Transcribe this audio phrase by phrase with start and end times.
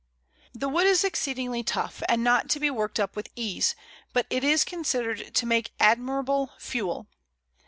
[0.55, 3.75] The wood is exceedingly tough, and not to be worked up with ease,
[4.13, 7.05] but it is considered to make admirable fuel.